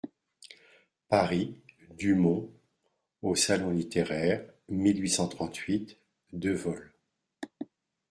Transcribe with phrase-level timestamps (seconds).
[1.09, 1.59] Paris,
[1.91, 2.51] Dumont,
[3.21, 5.95] Au Salon littéraire, mille huit cent trente-huit,
[6.33, 6.91] deux vol.